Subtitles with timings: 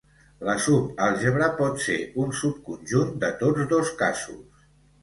[0.47, 4.65] La subàlgebra pot ser un subconjunt de tots dos casos.